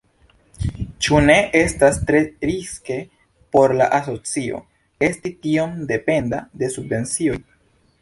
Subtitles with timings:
[1.07, 2.97] Ĉu ne estas tre riske
[3.57, 4.65] por la asocio
[5.11, 7.43] esti tiom dependa de subvencioj?